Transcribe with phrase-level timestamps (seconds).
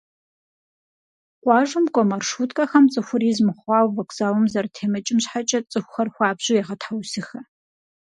[1.43, 7.39] Къуажэм кӏуэ маршруткэхэм цӏыхур из мыхъуауэ вокзалым зэрытемыкӏым щхьэкӏэ цӏыхухэр хуабжьу егъэтхьэусыхэ.